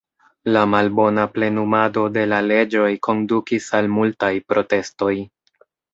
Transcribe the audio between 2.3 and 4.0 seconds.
la leĝoj kondukis al